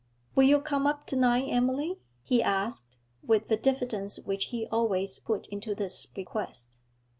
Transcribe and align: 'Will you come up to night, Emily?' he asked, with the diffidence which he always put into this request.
'Will 0.33 0.45
you 0.45 0.59
come 0.59 0.87
up 0.87 1.05
to 1.05 1.15
night, 1.15 1.47
Emily?' 1.47 1.99
he 2.23 2.41
asked, 2.41 2.97
with 3.21 3.49
the 3.49 3.55
diffidence 3.55 4.17
which 4.25 4.45
he 4.45 4.65
always 4.71 5.19
put 5.19 5.45
into 5.49 5.75
this 5.75 6.07
request. 6.17 6.75